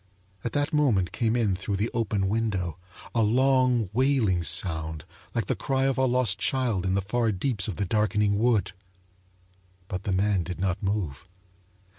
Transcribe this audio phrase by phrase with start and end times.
[0.43, 2.79] At that moment came in through the open window
[3.13, 7.67] a long, wailing sound like the cry of a lost child in the far deeps
[7.67, 8.71] of the darkening wood!
[9.87, 11.27] But the man did not move.